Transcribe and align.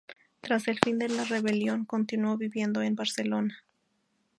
Tras 0.39 0.67
el 0.67 0.79
fin 0.83 0.97
de 0.97 1.09
la 1.09 1.25
rebelión 1.25 1.85
continuó 1.85 2.35
viviendo 2.35 2.81
en 2.81 2.95
Barcelona. 2.95 3.63